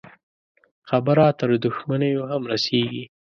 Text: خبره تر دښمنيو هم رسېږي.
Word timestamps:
خبره 0.89 1.25
تر 1.39 1.49
دښمنيو 1.65 2.21
هم 2.31 2.41
رسېږي. 2.51 3.03